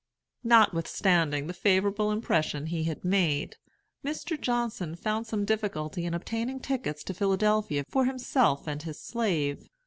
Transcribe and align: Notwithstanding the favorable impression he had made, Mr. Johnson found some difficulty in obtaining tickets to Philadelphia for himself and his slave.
Notwithstanding 0.43 1.45
the 1.45 1.53
favorable 1.53 2.09
impression 2.09 2.65
he 2.65 2.85
had 2.85 3.05
made, 3.05 3.57
Mr. 4.03 4.35
Johnson 4.35 4.95
found 4.95 5.27
some 5.27 5.45
difficulty 5.45 6.05
in 6.05 6.15
obtaining 6.15 6.59
tickets 6.59 7.03
to 7.03 7.13
Philadelphia 7.13 7.83
for 7.87 8.05
himself 8.05 8.65
and 8.65 8.81
his 8.81 8.99
slave. 8.99 9.69